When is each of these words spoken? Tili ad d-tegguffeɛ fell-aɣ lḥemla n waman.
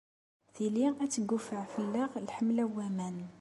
Tili 0.53 0.83
ad 1.03 1.07
d-tegguffeɛ 1.09 1.63
fell-aɣ 1.73 2.11
lḥemla 2.27 2.65
n 2.67 2.71
waman. 2.75 3.17